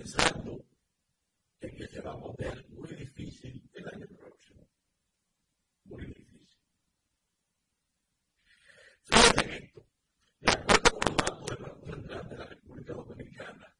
[0.00, 0.64] pensando
[1.60, 4.66] en que se va a poner muy difícil el año próximo.
[5.84, 6.48] Muy difícil.
[9.04, 9.86] Fíjate en esto.
[10.40, 13.76] De acuerdo con los datos del Banco Central de la República Dominicana,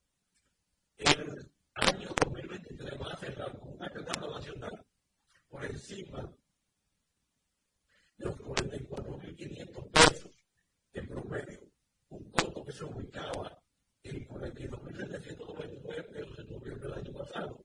[0.99, 4.87] el año 2023 va a cerrar con una demanda nacional
[5.49, 6.37] por encima
[8.19, 10.33] de los 44.500 pesos
[10.93, 11.61] en promedio,
[12.11, 13.63] un costo que se ubicaba
[14.03, 15.50] en 42.700
[15.91, 16.07] mujer
[16.39, 17.65] en noviembre del año pasado.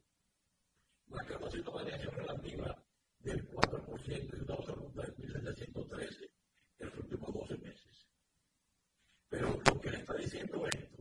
[1.10, 2.84] La capacidad de variación relativa
[3.20, 6.32] del 4% y una otra pregunta de 1713
[6.80, 8.08] en los últimos 12 meses.
[9.30, 10.95] Pero lo que le está diciendo esto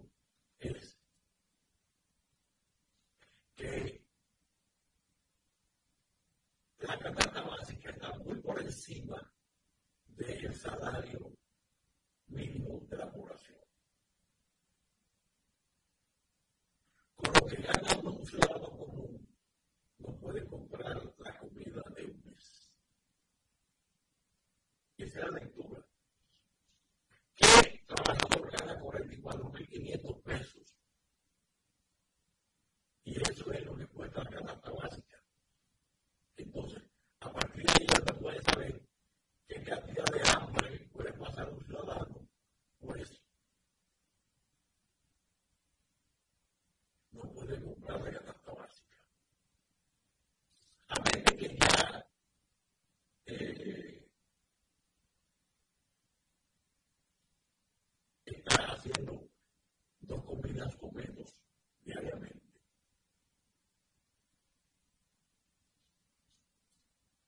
[33.45, 33.84] suelo.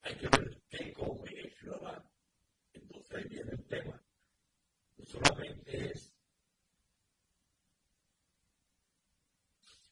[0.06, 2.12] hay que ver qué come el ciudadano.
[2.72, 4.04] Entonces ahí viene el tema.
[4.96, 6.12] No solamente es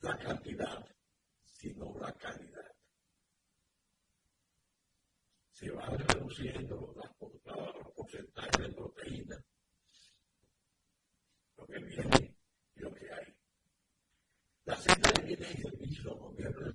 [0.00, 0.86] la cantidad,
[1.44, 2.70] sino la calidad.
[5.50, 9.44] Se van reduciendo los porcentajes de proteína,
[11.56, 12.36] lo que viene
[12.76, 13.36] y lo que hay.
[14.64, 16.73] La cita de bienes y servicios gobierno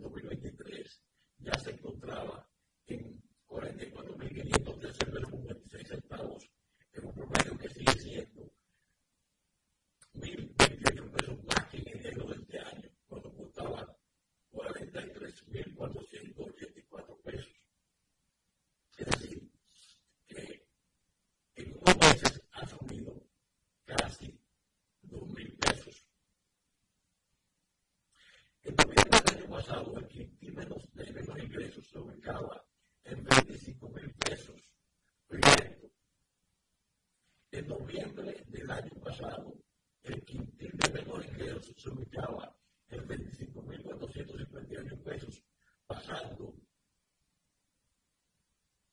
[37.70, 39.54] noviembre del año pasado,
[40.02, 42.58] el quintil de menor ingreso se ubicaba
[42.90, 45.44] en 25.458 pesos,
[45.86, 46.56] pasando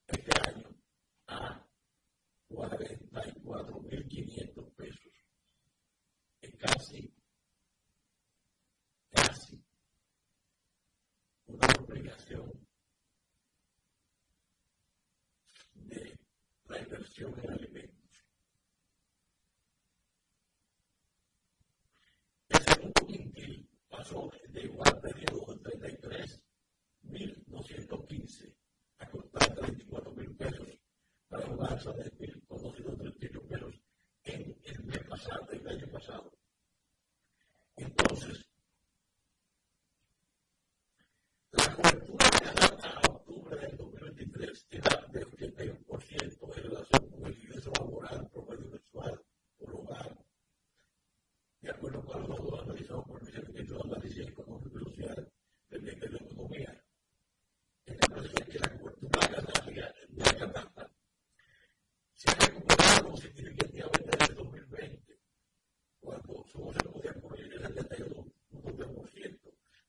[0.06, 0.68] este año
[1.28, 1.66] a
[2.50, 5.12] 44.500 pesos.
[6.42, 7.14] Es casi,
[9.10, 9.64] casi
[11.46, 12.52] una obligación
[15.74, 16.18] de
[16.68, 17.56] la inversión en la
[31.76, 32.10] pasa del
[32.98, 33.74] 2002
[34.24, 36.35] y en el mes pasado, en el año pasado.
[63.50, 65.18] definitivamente desde 2020,
[66.00, 69.40] cuando solo se podía morir en el 72%, un 2%,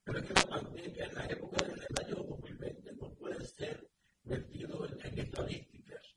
[0.03, 3.89] pero es que la pandemia en la época del año 2020 no puede ser
[4.23, 6.15] metido en, estadísticas,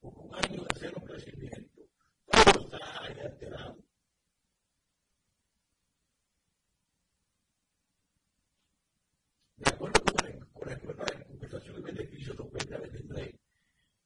[0.00, 1.82] con un año de cero crecimiento,
[2.26, 3.76] todo está ahí alterado.
[9.56, 13.34] De acuerdo con la, con la encuesta de compensación de beneficios 2023,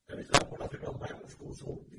[0.07, 1.96] realizada por la firma Marcos Consulting,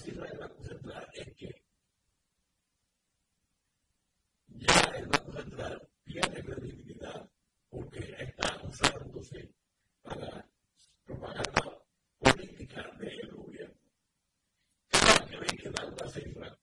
[0.00, 1.62] sido el Banco Central es que
[4.48, 7.28] ya el Banco Central pierde credibilidad
[7.68, 9.54] porque está usándose
[10.02, 10.46] para
[11.04, 11.82] propaganda
[12.18, 13.74] política del gobierno.
[14.88, 16.59] Cada que ven que dan una cifra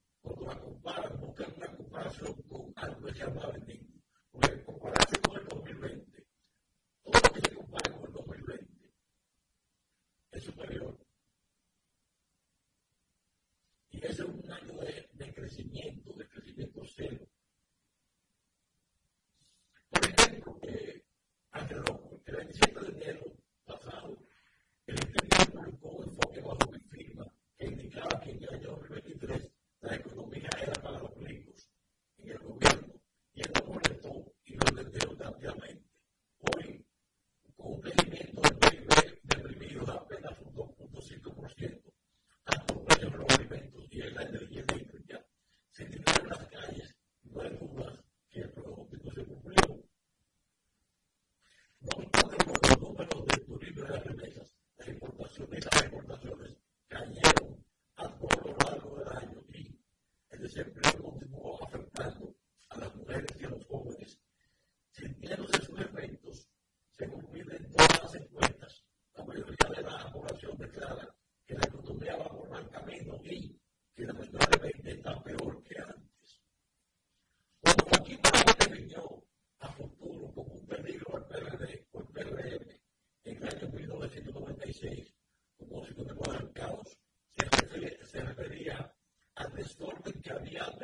[90.27, 90.76] Cambia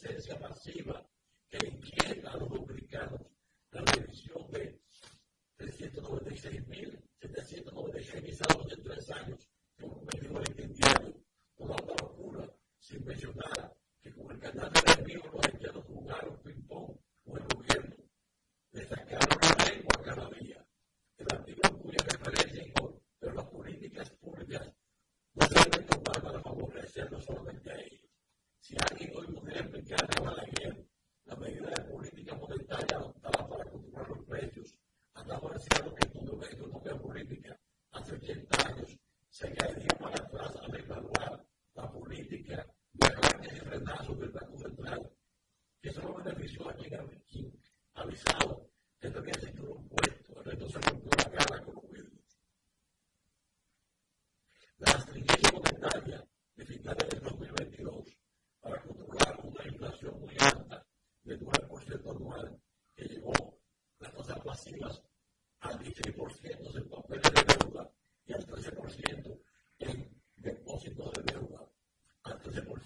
[0.00, 1.09] vocês, que é passiva,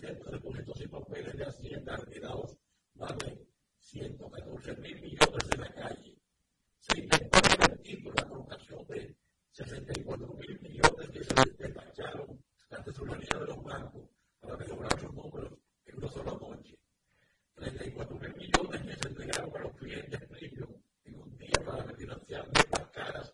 [0.05, 2.59] haciendo depósitos y papeles de Hacienda retirados
[2.95, 3.47] más de
[3.79, 6.19] 114 mil millones de la calle.
[6.79, 9.17] Se intentó revertir la colocación de
[9.51, 15.13] 64 mil millones que se despacharon a la tesorería de los bancos para mejorar sus
[15.15, 15.53] números
[15.87, 16.79] en una sola noche.
[17.55, 22.47] 34 mil millones que se entregaron a los clientes premium en un día para refinanciar
[22.71, 23.34] las caras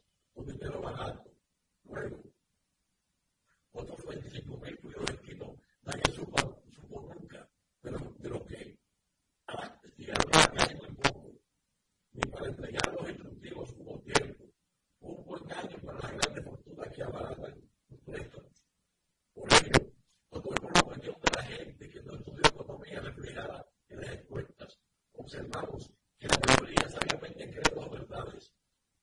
[12.12, 14.44] ni para entregar los instructivos un por tiempo
[15.00, 17.70] o un portaño para las grandes fortuna que aparatan.
[19.34, 19.92] Por ejemplo,
[20.32, 24.10] no fue por la cuestión de la gente que no estudia autonomía despleada en las
[24.10, 24.78] encuestas.
[25.12, 28.52] Observamos que la mayoría sabiamente cree las verdades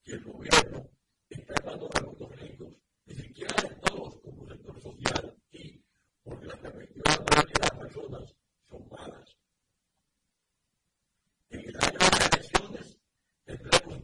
[0.03, 0.89] que el gobierno
[1.29, 2.73] está evaluando los ricos,
[3.05, 5.81] ni siquiera de todos como sector social y
[6.23, 8.36] porque la recuperación realidad a personas.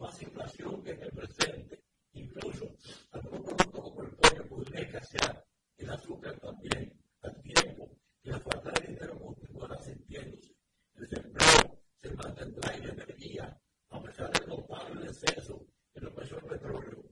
[0.04, 1.82] misma situación que en el presente,
[2.12, 2.76] incluso
[3.12, 5.46] algunos productos como el pollo podría escasear,
[5.78, 7.90] el azúcar también, al tiempo
[8.22, 10.56] que la falta de dinero continuará sintiéndose.
[10.96, 16.50] El desempleo se mantendrá en energía, a pesar del notable exceso en los precios del
[16.60, 17.04] petróleo,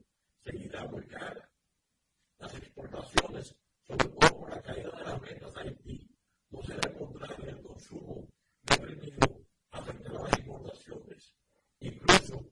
[0.44, 1.50] seguirá muy cara.
[2.38, 3.56] Las exportaciones,
[3.86, 6.10] sobre todo por la caída de las ventas a Haití,
[6.50, 8.28] no se repondrán en el consumo
[8.64, 11.34] deprimido afectará las importaciones.
[11.80, 12.51] Incluso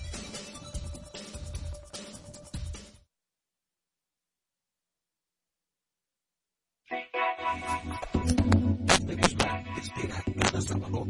[10.69, 11.01] opiniones,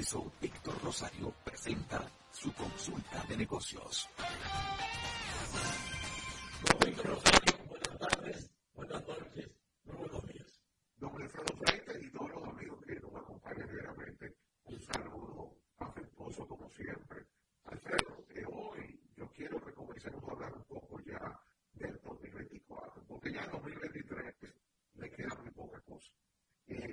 [0.00, 0.32] eso,
[0.82, 2.02] Rosario presenta
[2.32, 4.08] su consulta de negocios.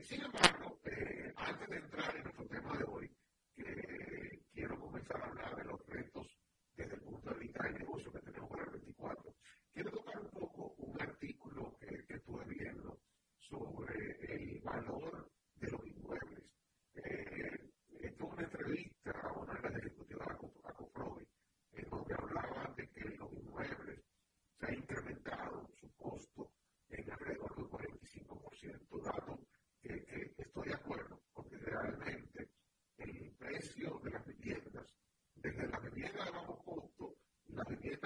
[0.03, 3.11] sin embargo, eh, antes de entrar en nuestro tema de hoy,
[3.57, 6.27] eh, quiero comenzar a hablar de los retos
[6.75, 9.35] desde el punto de vista del negocio que tenemos para el 24.
[9.73, 12.99] Quiero tocar un poco un artículo que, estuve viendo
[13.37, 13.93] sobre
[14.33, 16.43] el valor de los inmuebles.
[16.95, 17.69] Eh,
[18.01, 18.46] esto es una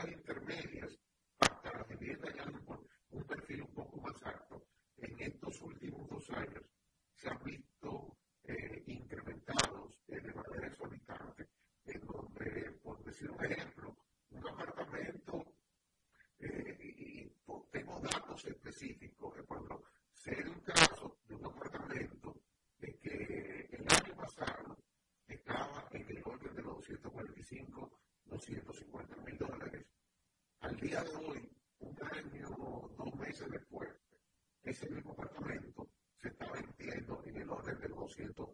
[0.07, 0.97] intermedias
[1.39, 4.67] hasta la vivienda ya por un perfil un poco más alto,
[4.97, 6.63] en estos últimos dos años
[7.15, 11.47] se han visto eh, incrementados de manera exorbitante,
[11.85, 13.95] en donde, por decir un ejemplo,
[14.31, 15.53] un apartamento,
[16.39, 17.31] eh, y,
[17.71, 22.41] tengo datos específicos, eh, cuando se un caso de un apartamento
[22.79, 24.77] que el año pasado
[25.27, 29.85] estaba en el orden de los 245, 250 mil dólares,
[30.81, 33.87] día de hoy, un año, o dos meses después,
[34.63, 35.87] ese mismo apartamento
[36.19, 38.49] se está vendiendo en el orden de los 200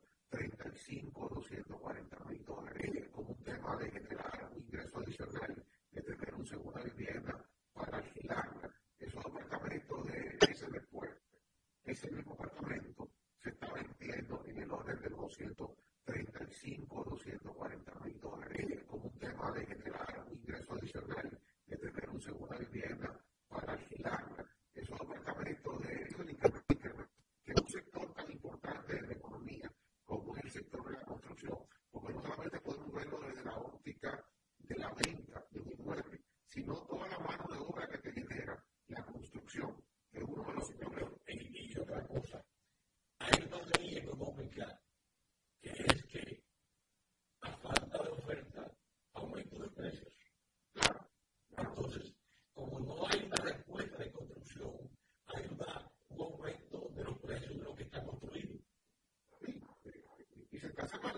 [60.78, 60.98] casa.
[61.04, 61.17] más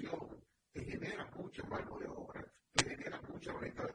[0.00, 0.40] acción
[0.72, 3.89] te genera mucho mano de obra, te genera mucha venta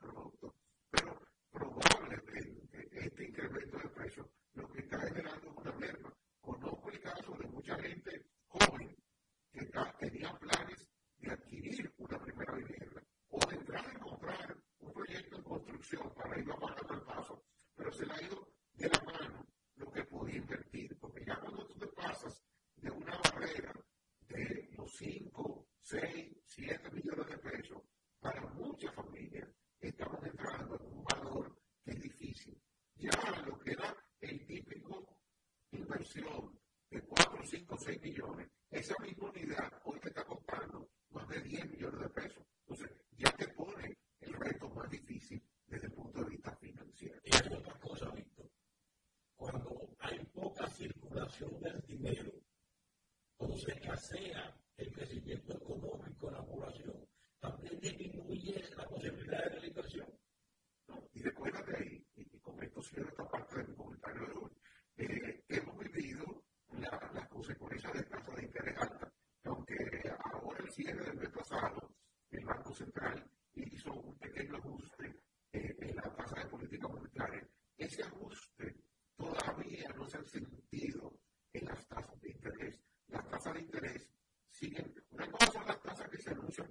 [38.06, 38.48] millones.
[38.70, 39.72] Esa misma unidad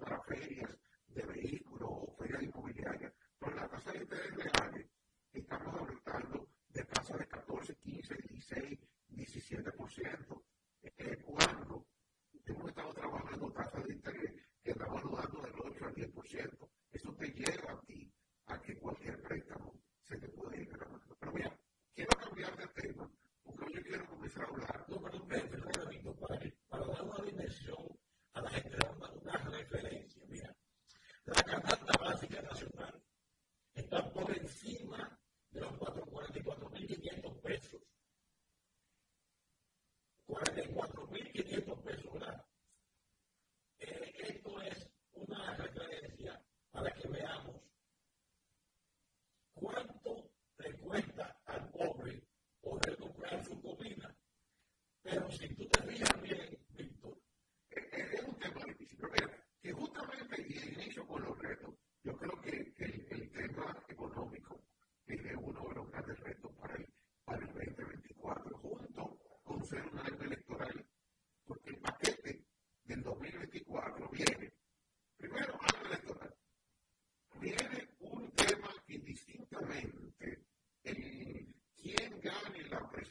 [0.03, 0.74] of our failures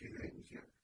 [0.08, 0.83] いないんで。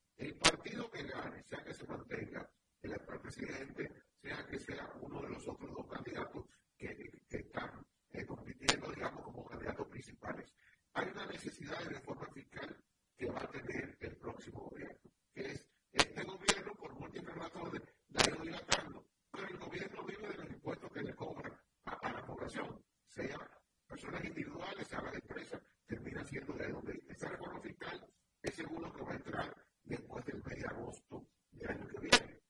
[29.84, 32.42] después del mes de agosto del año que viene.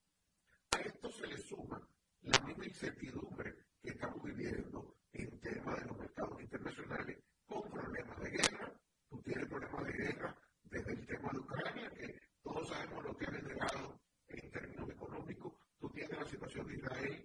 [0.72, 1.82] A esto se le suma
[2.22, 8.30] la misma incertidumbre que estamos viviendo en temas de los mercados internacionales con problemas de
[8.30, 8.74] guerra.
[9.10, 13.26] Tú tienes problemas de guerra desde el tema de Ucrania, que todos sabemos lo que
[13.26, 15.54] ha generado en términos económicos.
[15.80, 17.19] Tú tienes la situación de Israel.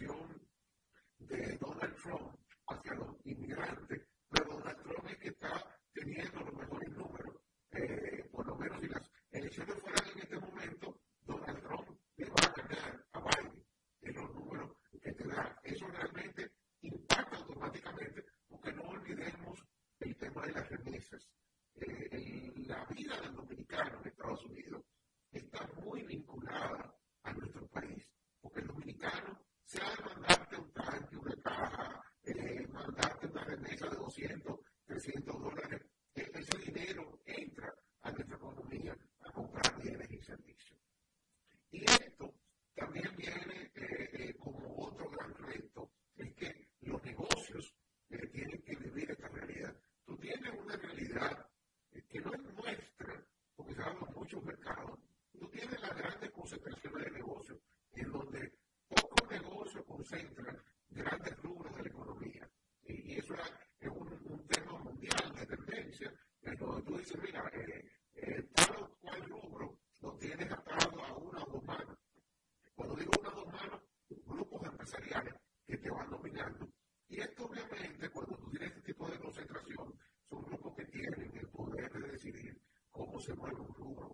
[0.00, 2.34] de Donald Trump
[2.66, 4.00] hacia los inmigrantes,
[4.30, 7.36] pero Donald Trump es que está teniendo los mejores números,
[7.72, 12.36] eh, por lo menos si las elecciones fueran en este momento, Donald Trump le va
[12.42, 13.64] a ganar a Biden
[14.00, 15.60] en los números que te da.
[15.62, 19.62] Eso realmente impacta automáticamente, porque no olvidemos
[20.00, 21.28] el tema de las remesas.
[21.74, 23.32] Eh, la vida del
[75.82, 76.68] que van dominando.
[77.08, 79.98] Y esto obviamente cuando tú tienes este tipo de concentración,
[80.30, 84.08] son grupos que tienen el poder de decidir cómo se mueve un rubro,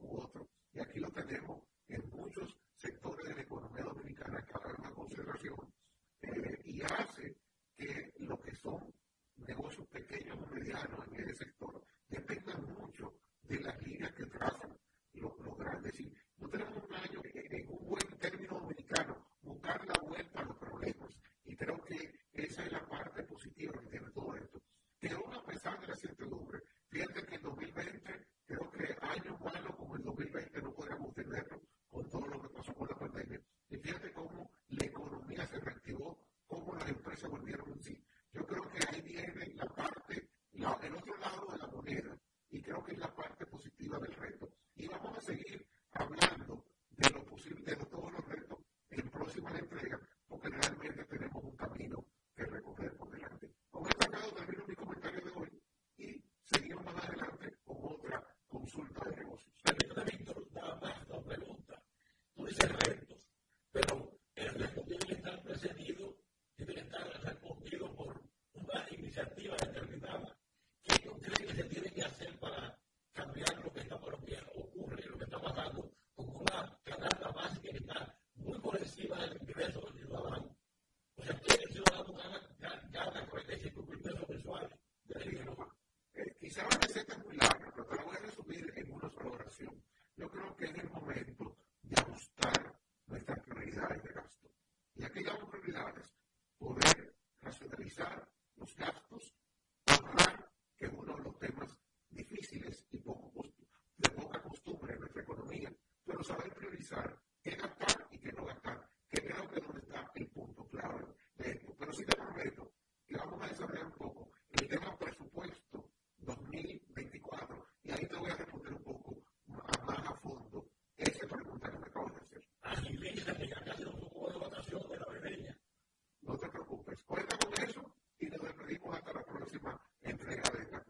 [90.31, 91.38] creo que es el momento.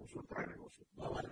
[0.09, 0.87] consulta de negocio.
[0.97, 1.29] No vale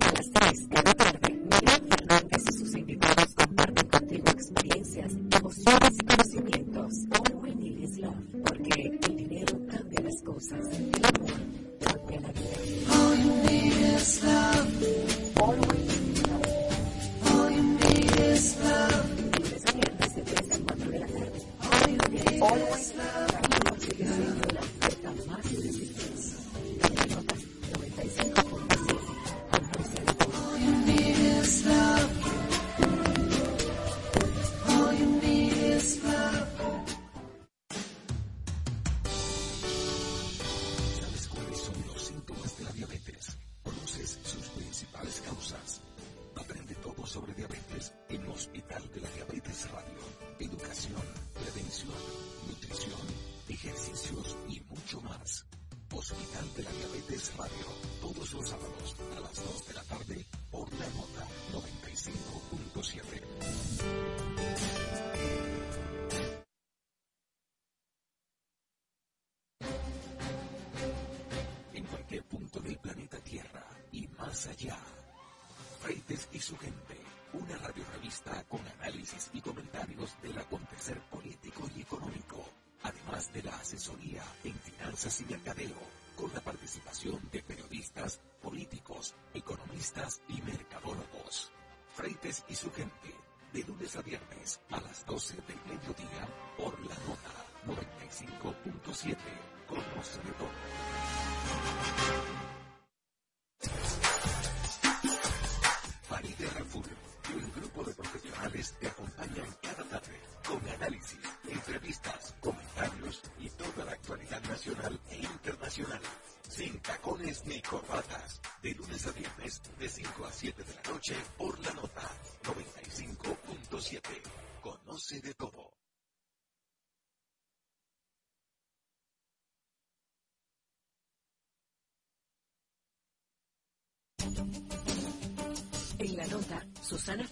[0.00, 6.06] A las 3 cada tarde, Miguel Fernández y sus invitados comparten contigo experiencias, emociones y
[6.06, 6.92] conocimientos.
[7.10, 11.32] All we need is love, porque el dinero cambia las cosas, el amor
[11.80, 12.94] cambia la vida.
[12.94, 14.33] All you need is love.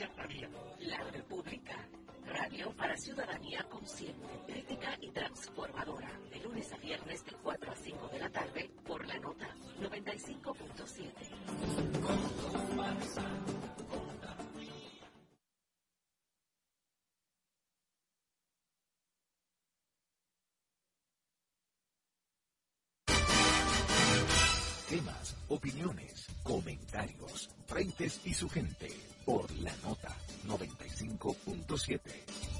[0.00, 0.48] María Faría.
[0.80, 1.76] La República.
[2.24, 6.08] Radio para ciudadanía consciente, crítica y transformadora.
[6.30, 11.12] De lunes a viernes de 4 a 5 de la tarde por la nota 95.7.
[24.88, 32.59] Temas, opiniones, comentarios, frentes y su gente por la nota 95.7.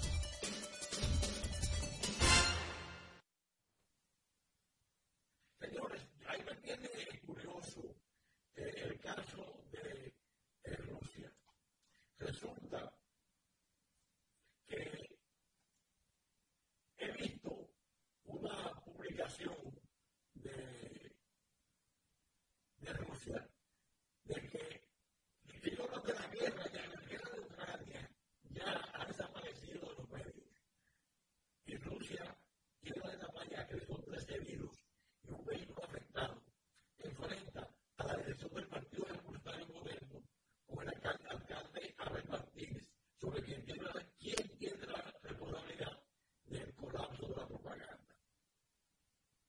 [43.20, 46.02] sobre quién tiene la, quién tiene la responsabilidad
[46.46, 48.16] del colapso de la propaganda.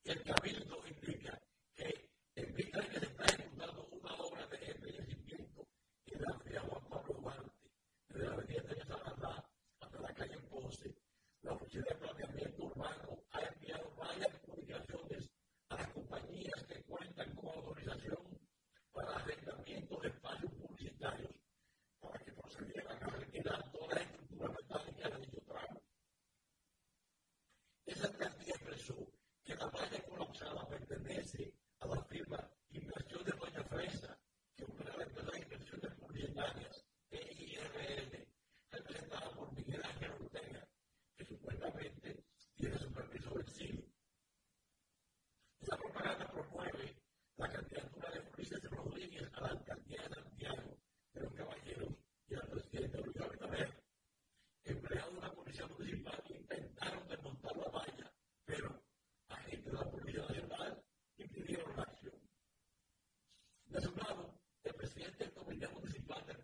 [0.04, 1.42] El cabildo implica
[1.74, 5.68] que en vista de que se está ejecutando una obra de embellecimiento
[6.06, 7.72] en la avenida Juan Pablo Duarte,
[8.10, 10.96] desde la avenida Teresa Barra hasta la calle Ponce,
[11.42, 15.30] la Oficina de Planeamiento Urbano ha enviado varias comunicaciones
[15.70, 18.38] a las compañías que cuentan con autorización
[18.92, 21.31] para arrendamiento de espacios publicitarios
[66.12, 66.41] abundant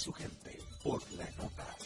[0.00, 1.76] su gente por la nota.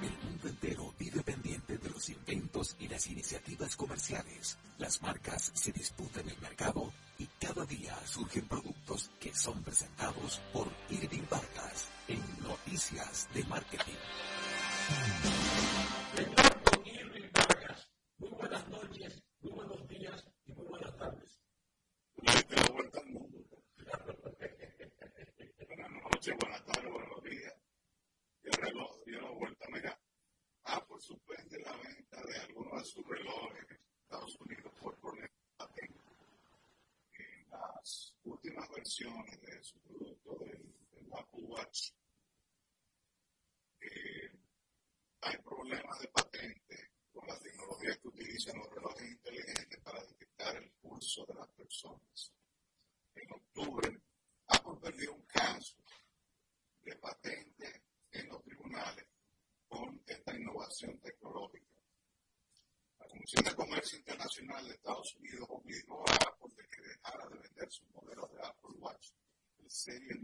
[0.00, 4.56] El mundo entero vive pendiente de los inventos y las iniciativas comerciales.
[4.78, 10.68] Las marcas se disputan el mercado y cada día surgen productos que son presentados por
[10.88, 13.98] Irving Vargas en Noticias de Marketing.
[69.88, 70.17] serio.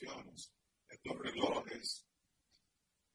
[0.00, 2.06] Estos relojes,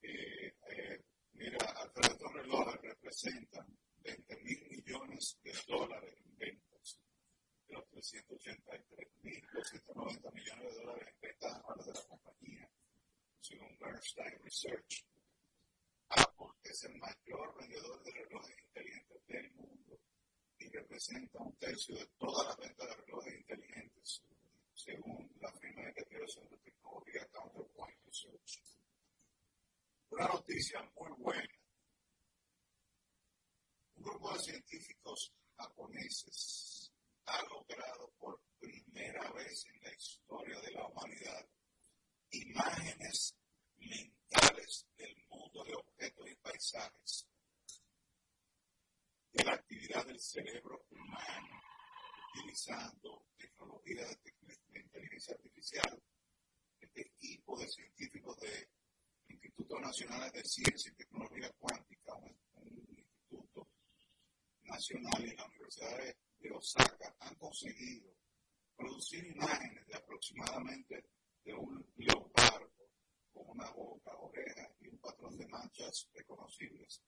[0.02, 7.00] eh, eh, mira, estos relojes representan 20 mil millones de dólares en ventas,
[7.66, 12.70] de los 383 mil, 290 millones de dólares en ventas anuales de la compañía,
[13.40, 15.06] según Bernstein Research.
[16.10, 19.98] Apple es el mayor vendedor de relojes inteligentes del mundo
[20.58, 24.22] y representa un tercio de todas las ventas de relojes inteligentes,
[24.74, 28.62] según la firma de investigación de tecnología Counterpoint Research.
[30.10, 31.54] Una noticia muy buena.
[33.96, 36.92] Un grupo de científicos japoneses
[37.26, 41.48] ha logrado por primera vez en la historia de la humanidad
[42.30, 43.36] imágenes
[43.78, 47.28] mentales del mundo de objetos y paisajes
[49.32, 51.62] de la actividad del cerebro humano
[52.34, 56.02] utilizando tecnología de, inteligencia artificial.
[56.80, 58.68] Este equipo de científicos del
[59.28, 62.36] Instituto Nacional de Ciencia y Tecnología Cuántica, un,
[62.98, 63.68] instituto
[64.62, 68.12] nacional en la Universidad de Osaka, han conseguido
[68.76, 71.10] producir imágenes de aproximadamente
[71.44, 72.72] de un leopardo
[73.32, 77.04] con una boca, orejas y un patrón de manchas reconocibles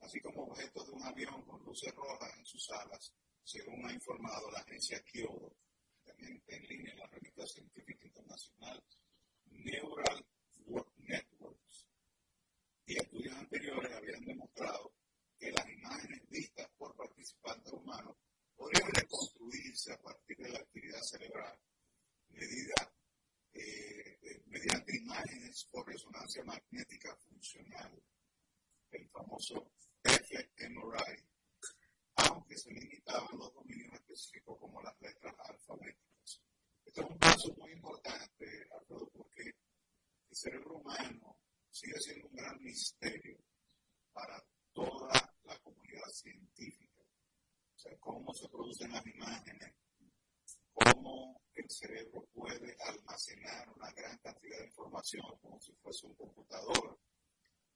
[0.00, 4.50] así como objetos de un avión con luces rojas en sus alas, según ha informado
[4.50, 5.56] la agencia Kyoto,
[6.04, 8.82] también en línea en la revista científica internacional
[9.46, 10.26] Neural
[10.96, 11.86] Networks.
[12.86, 14.92] Y estudios anteriores habían demostrado
[15.38, 18.16] que las imágenes vistas por participantes humanos
[18.56, 21.58] podrían reconstruirse a partir de la actividad cerebral,
[22.30, 22.92] medida,
[23.52, 28.02] eh, mediante imágenes por resonancia magnética funcional,
[28.90, 29.70] el famoso
[30.04, 31.24] fMRI,
[32.16, 36.42] aunque se limitaban los dominios específicos como las letras alfabéticas.
[36.84, 39.42] Este es un paso muy importante, Alfredo, porque
[40.30, 41.38] el cerebro humano
[41.70, 43.38] sigue siendo un gran misterio
[44.12, 44.42] para
[44.72, 47.02] toda la comunidad científica.
[47.76, 49.74] O sea, cómo se producen las imágenes,
[50.72, 56.98] cómo el cerebro puede almacenar una gran cantidad de información como si fuese un computador.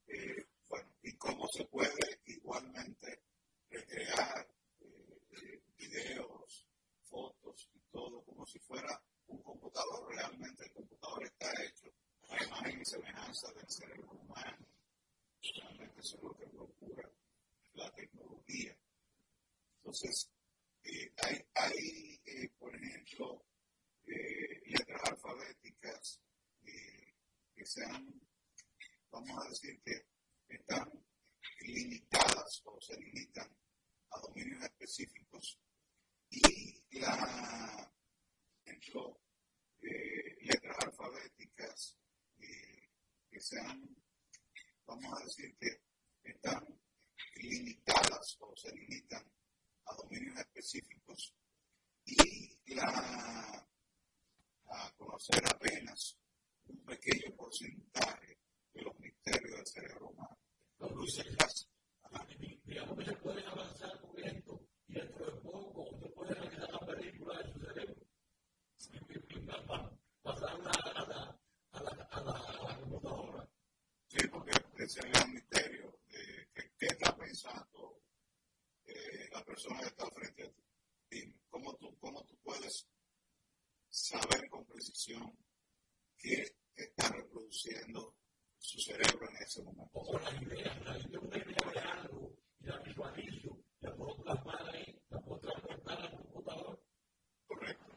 [0.07, 3.21] Eh, bueno, y cómo se puede igualmente
[3.69, 4.49] recrear
[4.81, 6.67] eh, videos,
[7.05, 10.09] fotos y todo como si fuera un computador.
[10.15, 11.93] Realmente el computador está hecho
[12.31, 14.67] a imagen y semejanza del cerebro humano.
[15.57, 17.11] Realmente eso es lo que procura
[17.75, 17.93] la
[19.77, 20.31] Entonces,
[20.85, 23.45] eh, hay, hay eh, por ejemplo,
[24.07, 26.21] eh, letras alfabéticas
[26.65, 28.23] que sean,
[29.11, 30.12] vamos a decir que
[30.57, 30.91] están
[31.61, 33.49] limitadas o se limitan
[34.11, 35.59] a dominios específicos.
[36.31, 37.93] Y la,
[38.65, 39.21] ejemplo,
[39.81, 41.99] letras alfabéticas
[43.31, 43.97] que sean,
[44.87, 45.81] vamos a decir que
[46.25, 46.67] están
[47.37, 49.25] limitadas o se limitan
[49.87, 51.35] a dominios específicos
[52.05, 53.69] y la,
[54.67, 56.19] a conocer apenas
[56.67, 58.39] un pequeño porcentaje
[58.73, 60.39] de los misterios del cerebro humano.
[60.79, 61.27] Los luces
[62.65, 66.87] digamos que se pueden avanzar con esto y dentro de poco se puede realizar la
[66.87, 68.07] película de su cerebro.
[70.23, 71.41] Pasarla a la,
[71.73, 73.49] a la, a la, a la computadora.
[74.07, 75.99] Sí, porque ese es un misterio.
[76.09, 78.03] de ¿Qué está pensando
[78.85, 80.63] eh, la persona que está frente a ti?
[81.11, 82.87] Dime, ¿cómo tú, cómo tú puedes
[83.89, 85.37] saber con precisión
[86.17, 88.17] qué está reproduciendo
[88.59, 89.91] su cerebro en ese momento?
[89.95, 95.21] O las ideas, la idea de algo y la visualizo, la puedo plasmar ahí, la
[95.21, 96.83] puedo transportar al computador.
[97.47, 97.93] Correcto.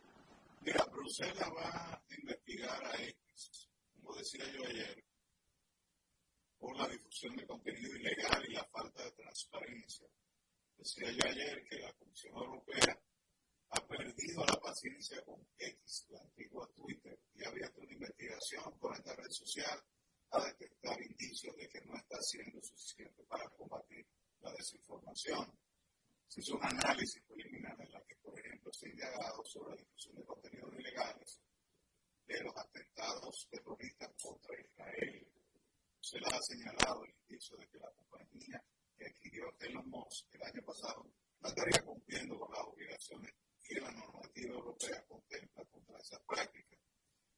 [1.16, 5.06] Bruselas va a investigar a X, como decía yo ayer,
[6.58, 10.10] por la difusión de contenido ilegal y la falta de transparencia.
[10.76, 13.02] Decía yo ayer que la Comisión Europea
[13.70, 18.94] ha perdido la paciencia con X, la antigua Twitter, y ha abierto una investigación con
[18.94, 19.82] esta red social
[20.32, 24.06] a detectar indicios de que no está haciendo suficiente para combatir
[24.42, 25.58] la desinformación.
[26.28, 29.76] Se hizo un análisis preliminar en la que, por ejemplo, se ha indagado sobre la
[29.78, 31.42] difusión de contenidos ilegales
[32.26, 35.28] de los atentados terroristas contra Israel.
[36.00, 36.42] Se le ha
[37.46, 38.64] indicio de que la compañía
[38.98, 43.92] que adquirió Elon Musk el año pasado no estaría cumpliendo con las obligaciones que la
[43.92, 46.80] normativa europea contempla contra esas prácticas.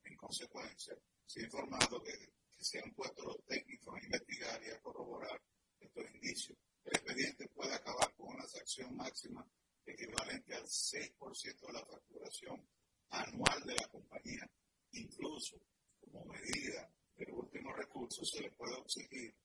[0.03, 2.13] En consecuencia, se ha informado que,
[2.55, 5.41] que se han puesto los técnicos a investigar y a corroborar
[5.79, 9.45] estos indicios el expediente puede acabar con una sanción máxima
[9.85, 12.65] equivalente al 6% de la facturación
[13.09, 14.49] anual de la compañía.
[14.91, 15.61] Incluso,
[15.99, 19.35] como medida del último recurso, se le puede exigir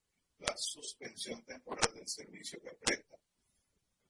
[0.42, 3.16] la suspensión temporal del servicio que presta.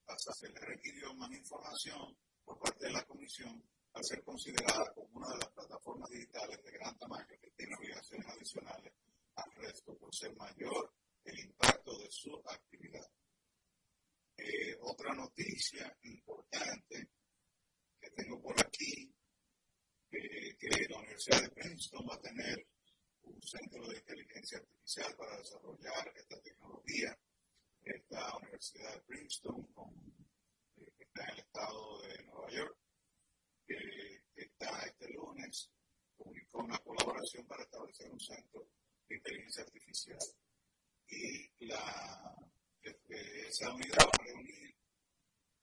[0.06, 3.62] Hasta se le requirió más información por parte de la Comisión
[3.92, 8.26] al ser considerada como una de las plataformas digitales de gran tamaño que tiene obligaciones
[8.26, 8.92] adicionales
[9.36, 13.08] al resto por ser mayor el impacto de su actividad.
[14.36, 17.10] Eh, otra noticia importante
[18.00, 19.14] que tengo por aquí,
[20.10, 22.66] eh, que la Universidad de Princeton va a tener
[23.24, 27.18] un centro de inteligencia artificial para desarrollar esta tecnología.
[27.84, 29.68] Esta Universidad de Princeton,
[30.76, 32.76] eh, que está en el estado de Nueva York,
[33.66, 35.70] que está este lunes,
[36.16, 38.68] publicó una colaboración para establecer un centro
[39.08, 40.18] de inteligencia artificial.
[41.08, 42.36] Y la
[42.82, 44.74] esa unidad va a reunir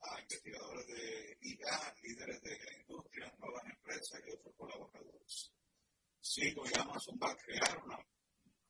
[0.01, 5.51] a investigadores de IA, líderes de la industria, nuevas empresas y otros colaboradores.
[6.30, 7.97] Sigo y Amazon va a crear una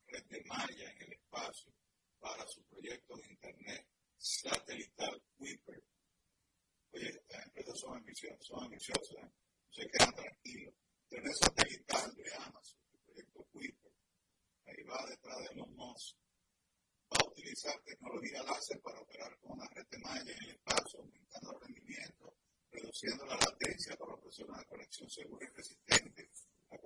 [0.06, 1.70] red de malla en el espacio
[2.18, 3.86] para su proyecto de Internet
[4.16, 5.84] satelital Kuiper.
[6.92, 9.30] Oye, las empresas son ambiciosas, ¿eh?
[9.68, 10.74] se quedan tranquilos.
[11.10, 13.92] Internet satelital de Amazon, el proyecto Kuiper.
[14.64, 16.16] Ahí va detrás de los Musk
[17.12, 21.00] va a utilizar tecnología láser para operar con una red de malla en el espacio,
[21.00, 22.38] aumentando el rendimiento,
[22.70, 26.30] reduciendo la latencia para ofrecer una conexión segura y resistente.
[26.70, 26.78] La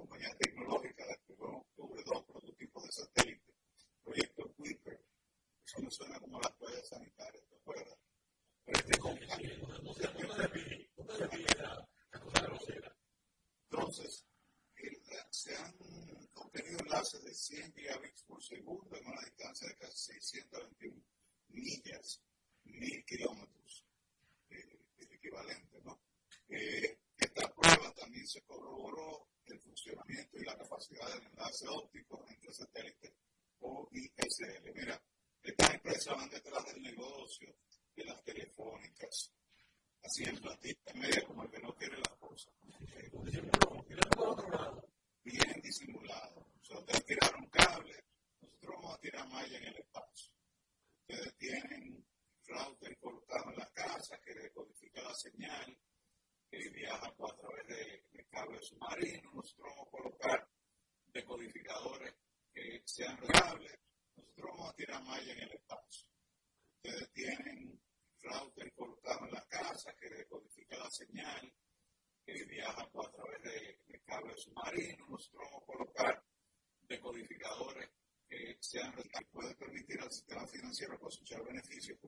[65.22, 66.08] en el espacio.
[66.82, 67.80] Ustedes tienen
[68.22, 71.52] router colocado en la casa que decodifica la señal,
[72.24, 75.08] que viaja a través de, de cables submarinos.
[75.08, 76.24] Nosotros vamos a colocar
[76.82, 77.90] decodificadores
[78.28, 81.98] que sean que pueden permitir al sistema financiero cosechar beneficios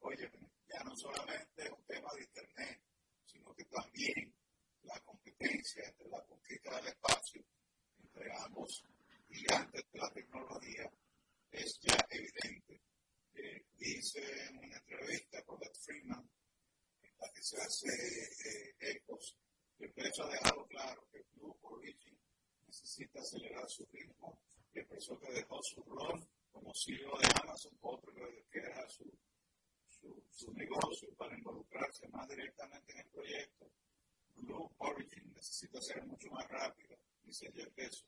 [0.00, 0.30] Oye,
[0.68, 2.80] ya no solamente es un tema de Internet,
[3.24, 4.34] sino que también
[4.82, 7.44] la competencia entre la conquista del espacio
[8.02, 8.84] entre ambos
[9.28, 10.92] gigantes de la tecnología
[11.50, 12.80] es ya evidente.
[13.34, 16.30] Eh, dice en una entrevista con Beth Freeman,
[17.02, 19.36] en la que se hace eh, ecos,
[19.78, 22.16] el precio ha dejado claro que Blue Origin
[22.66, 24.38] necesita acelerar su ritmo
[24.74, 27.78] y expresó que dejó su rol como CEO de Amazon,
[28.50, 29.10] que era su,
[29.88, 33.70] su, su negocio, para involucrarse más directamente en el proyecto.
[34.36, 38.06] Blue Origin necesita ser mucho más rápido, dice Jeff Bezos.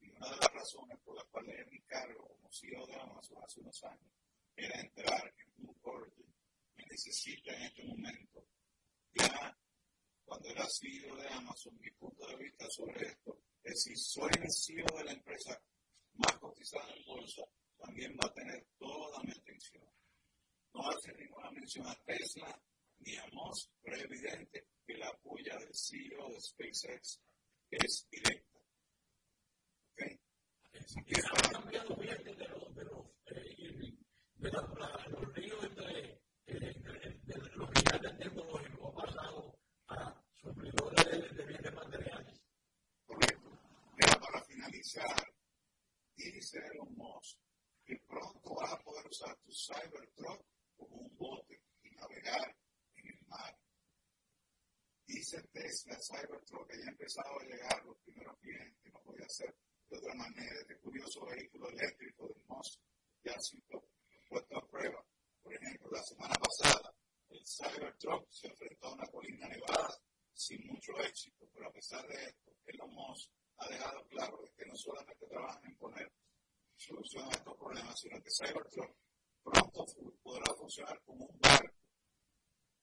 [0.00, 3.60] Y una de las razones por las cuales mi cargo como CEO de Amazon hace
[3.60, 4.12] unos años
[4.56, 6.34] era entrar en Blue Origin.
[6.76, 8.44] Me necesita en este momento.
[9.12, 9.58] Ya
[10.24, 14.50] cuando era CEO de Amazon, mi punto de vista sobre esto es si soy el
[14.50, 15.60] CEO de la empresa
[16.14, 17.42] más cotizada en bolsa,
[17.76, 19.84] también va a tener toda mi atención.
[20.72, 22.62] No hace ninguna mención a Tesla
[23.00, 27.20] ni a Musk, pero es evidente que la apoya del CEO de SpaceX
[27.70, 28.60] es directa.
[29.92, 30.20] ¿Okay?
[31.06, 33.96] Que ha cambiado bien de los, de los, eh,
[34.34, 39.58] de la, la, los ríos entre, entre, entre los gigantes tecnológicos ha pasado
[39.88, 42.40] a suplidores de, de bienes materiales.
[43.06, 43.50] Correcto.
[43.96, 45.32] Pero para finalizar,
[46.16, 47.38] dice Elon Musk
[47.90, 50.44] que pronto vas a poder usar tu Cybertruck
[50.76, 52.56] como un bote y navegar
[52.94, 53.58] en el mar.
[55.06, 56.59] Dice Tesla Cybertruck
[57.10, 59.52] empezado a llegar los primeros clientes, no podía ser
[59.88, 60.60] de otra manera.
[60.60, 62.80] Este curioso vehículo eléctrico de Musk
[63.24, 63.84] ya ha sido
[64.28, 65.04] puesto a prueba.
[65.42, 66.94] Por ejemplo, la semana pasada,
[67.30, 69.90] el Cybertruck se enfrentó a una colina nevada
[70.32, 74.76] sin mucho éxito, pero a pesar de esto, Elon Musk ha dejado claro que no
[74.76, 76.12] solamente trabajan en poner
[76.76, 78.96] solución a estos problemas, sino que Cybertruck
[79.42, 79.84] pronto
[80.22, 81.74] podrá funcionar como un barco.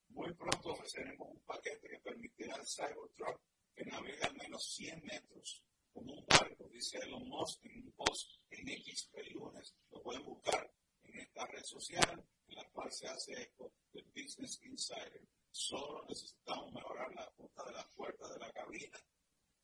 [0.10, 3.40] Muy pronto ofreceremos un paquete que permitirá al Cybertruck
[3.78, 5.64] que navegue al menos 100 metros
[5.94, 9.76] como un barco, dice Elon Musk en un post en X lunes.
[9.92, 10.74] Lo pueden buscar
[11.04, 15.22] en esta red social en la cual se hace eco del Business Insider.
[15.52, 18.98] Solo necesitamos mejorar la punta de la puerta de la cabina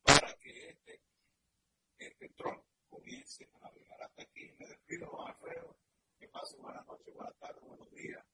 [0.02, 1.02] para que este,
[1.98, 4.00] este tron comience a navegar.
[4.00, 5.76] Hasta aquí me despido, Juan Alfredo.
[6.18, 8.24] Que pase buenas noches, buenas tardes, buenos días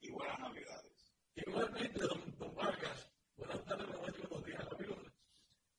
[0.00, 1.12] y buenas navidades.
[1.36, 4.87] Igualmente, don, don buenas tardes, buenas noches, buenos días,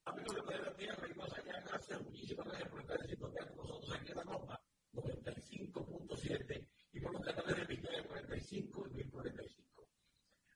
[0.09, 0.35] amigos.
[0.35, 4.11] De Planeta Tierra y allá, gracias muchísimas gracias por estar en sintonía con nosotros aquí
[4.11, 4.61] en la Roma
[4.93, 9.87] 95.7 y por los canales de Victoria 45 y 1045.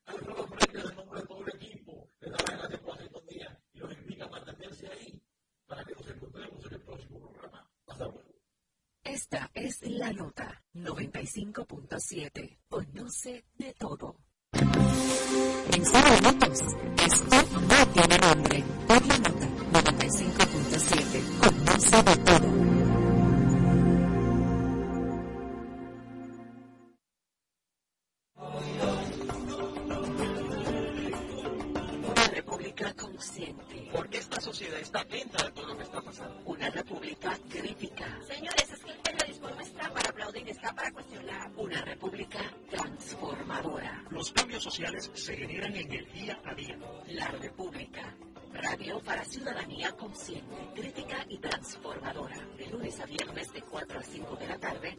[0.06, 3.62] Alfredo Frente, en nombre de todo el equipo, le da las gracias por la sintonía
[3.72, 5.22] y los invita a mantenerse ahí
[5.66, 7.70] para que nos encontremos en el próximo programa.
[7.86, 8.34] Hasta luego.
[9.04, 12.58] Esta es la nota 95.7.
[12.68, 14.16] Conoce de todo.
[15.72, 16.60] En cinco minutos,
[17.04, 17.36] esto
[17.68, 18.64] no tiene nombre.
[18.86, 21.38] Por la nota 95.7.
[21.40, 22.48] Conoce de todo.
[32.06, 33.88] Una república consciente.
[33.92, 36.40] Porque esta sociedad está atenta a todo lo que está pasando.
[36.46, 38.18] Una república crítica.
[38.26, 41.50] Señores, es que el periodismo no está para aplaudir, está para cuestionar.
[41.56, 44.04] Una república transformadora.
[44.10, 46.78] Los cambios sociales se generan en el día a día.
[47.08, 48.14] La República.
[48.52, 52.36] Radio para ciudadanía consciente, crítica y transformadora.
[52.56, 54.98] De lunes a viernes de 4 a 5 de la tarde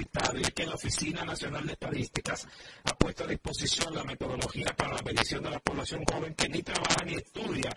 [0.00, 2.46] es que la Oficina Nacional de Estadísticas
[2.84, 6.62] ha puesto a disposición la metodología para la medición de la población joven que ni
[6.62, 7.76] trabaja ni estudia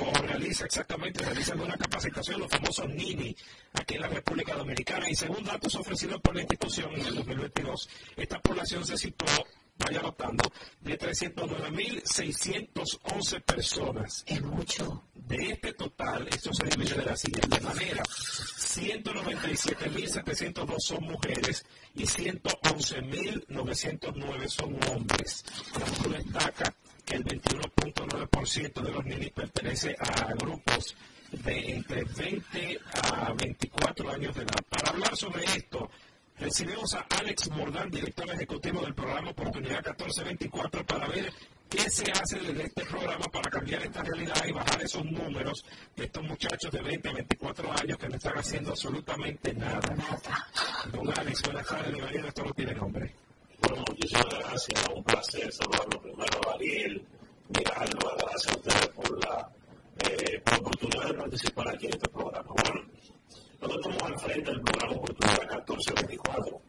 [0.00, 3.36] o, realiza exactamente, realiza alguna capacitación, los famosos NINI,
[3.74, 5.10] aquí en la República Dominicana.
[5.10, 9.46] Y según datos ofrecidos por la institución en el 2022, esta población se situó
[9.84, 10.44] vaya notando,
[10.80, 14.24] de 309.611 personas.
[14.26, 15.04] Es mucho.
[15.14, 18.02] De este total, esto se divide de la siguiente manera.
[18.02, 21.64] 197.702 son mujeres
[21.94, 25.44] y 111.909 son hombres.
[25.86, 26.74] Esto destaca
[27.04, 30.96] que el 21.9% de los niños pertenece a grupos
[31.32, 34.62] de entre 20 a 24 años de edad.
[34.68, 35.88] Para hablar sobre esto,
[36.40, 41.32] recibimos a Alex Mordán, director ejecutivo del programa Oportunidad 1424, para ver
[41.68, 45.64] qué se hace desde este programa para cambiar esta realidad y bajar esos números
[45.94, 49.94] de estos muchachos de 20 a 24 años que no están haciendo absolutamente nada.
[50.92, 53.14] Don Alex, buenas tardes, bienvenido, esto no tiene nombre.
[53.60, 57.04] Bueno, muchísimas gracias, un placer saludarlo primero a Ariel,
[57.48, 59.50] mirarlo, gracias a ustedes por la,
[60.08, 62.54] eh, por la oportunidad de participar aquí en este programa.
[63.60, 66.60] Nosotros estamos al frente del programa Oportunidad 1424,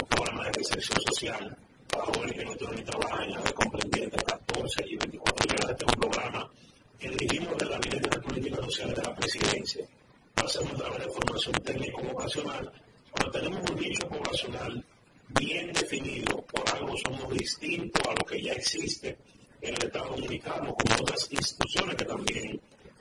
[0.00, 1.56] un programa de inserción social
[1.88, 5.70] para jóvenes que no tienen ni trabajo, de comprendiente entre 14 y 24 años.
[5.70, 6.50] Este es un programa
[6.98, 9.86] que dirigimos de la Dirección de Políticas Sociales de la Presidencia.
[10.36, 12.72] Hacemos a través de formación técnico-vocacional.
[13.12, 14.84] Cuando tenemos un nicho poblacional
[15.28, 19.16] bien definido, por algo somos distintos a lo que ya existe
[19.60, 22.60] en el Estado Dominicano, con otras instituciones que también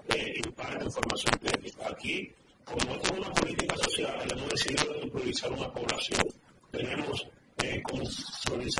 [0.10, 1.89] eh, imparten formación técnica.
[1.89, 2.32] Aquí
[2.70, 6.22] como es una política social, hemos decidido improvisar una población.
[6.72, 7.28] Tenemos
[7.63, 8.76] eh, los jóvenes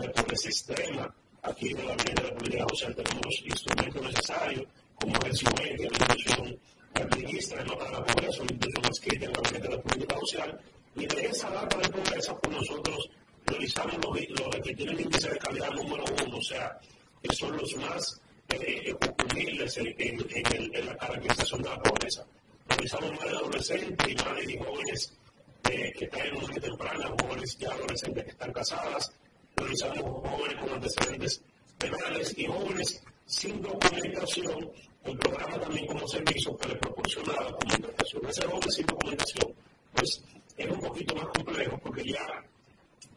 [0.00, 1.14] de pobreza extrema.
[1.42, 4.64] Aquí en la línea de la política social tenemos los instrumentos necesarios,
[4.96, 6.52] como el CIUE, que la
[6.94, 9.82] que administra el mapa de la pobreza, una institución escrita en la línea de la
[9.82, 10.60] política social.
[10.96, 13.10] Y de esa data de pobreza, pues nosotros
[13.46, 16.76] realizamos los, que tienen índice de calidad número uno, o sea,
[17.22, 22.26] que son los más eh, en, en, en la caracterización de la pobreza
[22.68, 25.12] realizamos más de adolescentes y madres y jóvenes
[25.70, 29.12] eh, que están en una temprana, jóvenes ya adolescentes que están casadas,
[29.56, 31.42] realizamos jóvenes con antecedentes
[31.78, 34.70] penales y jóvenes sin documentación,
[35.04, 38.26] el programa también como servicio que les proporciona la documentación.
[38.26, 39.54] Ese joven sin documentación,
[39.94, 40.22] pues
[40.56, 42.44] es un poquito más complejo porque ya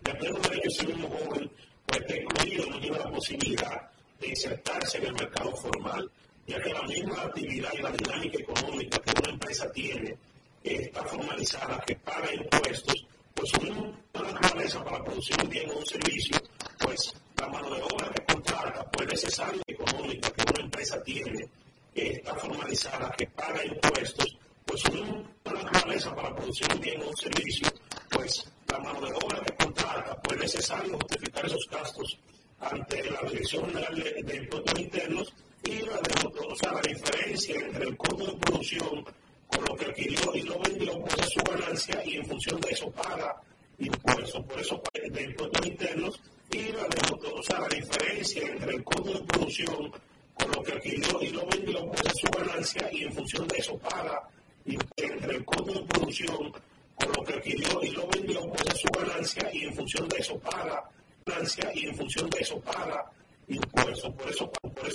[0.02, 1.52] de pleno derecho ser un joven
[1.86, 6.12] pues está incluido, no tiene la posibilidad de insertarse en el mercado formal
[6.50, 10.18] ya que la misma actividad y la dinámica económica que una empresa tiene
[10.64, 16.38] está formalizada, que paga impuestos, pues una naturaleza para producir un bien o un servicio,
[16.80, 21.47] pues la mano de obra que contrata, pues necesaria económica que una empresa tiene,
[21.93, 27.68] está formalizada, que paga impuestos, pues una naturaleza para producir un bien o un servicio,
[28.10, 32.18] pues la mano de obra que contrata, pues necesario justificar esos gastos
[32.60, 35.34] ante la Dirección General de Impuestos Internos
[35.64, 35.99] y la,
[36.47, 39.05] o sea, la diferencia entre el costo de producción
[39.47, 42.70] con lo que adquirió y lo vendió, pues es su ganancia y en función de
[42.70, 43.41] eso paga
[43.80, 44.45] impuestos.
[44.45, 46.88] Por eso, de impuestos internos y la,
[47.34, 49.91] o sea, la diferencia entre el costo de producción
[50.34, 53.57] con lo que adquirió y lo vendió, pues es su ganancia y en función de
[53.57, 54.30] eso paga
[54.66, 56.51] entre el costo de producción
[56.95, 60.18] con lo que adquirió y lo vendió, pues es su ganancia y en función de
[60.18, 60.84] eso paga
[61.26, 63.12] ganancia y en función de eso paga
[63.47, 63.80] impuestos.
[63.80, 64.51] Por eso, por eso